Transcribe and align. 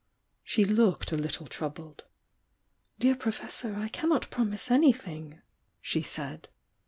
She 0.43 0.65
looked 0.65 1.11
a 1.11 1.15
little 1.15 1.45
troubled. 1.45 2.05
"Dear 2.97 3.15
Professor, 3.15 3.75
I 3.75 3.87
cannot 3.87 4.31
promise 4.31 4.71
anything!" 4.71 5.43
she 5.79 6.01
said. 6.01 6.49